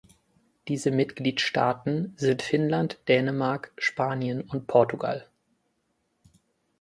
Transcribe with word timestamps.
Diese 0.67 0.89
Mitgliedstaaten 0.89 2.15
sind 2.17 2.41
Finnland, 2.41 2.97
Dänemark, 3.07 3.71
Spanien 3.77 4.41
und 4.41 4.65
Portugal. 4.65 5.27